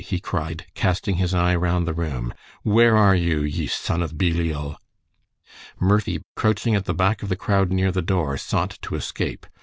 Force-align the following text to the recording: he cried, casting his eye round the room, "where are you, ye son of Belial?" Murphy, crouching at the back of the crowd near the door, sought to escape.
he 0.03 0.19
cried, 0.19 0.65
casting 0.73 1.17
his 1.17 1.31
eye 1.31 1.55
round 1.55 1.85
the 1.87 1.93
room, 1.93 2.33
"where 2.63 2.97
are 2.97 3.13
you, 3.13 3.43
ye 3.43 3.67
son 3.67 4.01
of 4.01 4.17
Belial?" 4.17 4.75
Murphy, 5.79 6.23
crouching 6.35 6.73
at 6.73 6.85
the 6.85 6.93
back 6.95 7.21
of 7.21 7.29
the 7.29 7.35
crowd 7.35 7.69
near 7.69 7.91
the 7.91 8.01
door, 8.01 8.35
sought 8.35 8.79
to 8.81 8.95
escape. 8.95 9.45